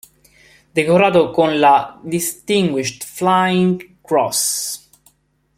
[0.77, 4.89] Decorato con la Distinguished Flying Cross.